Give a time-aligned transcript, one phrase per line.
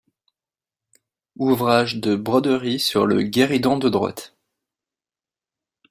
[1.37, 4.35] Ouvrage de broderie sur le guéridon de droite.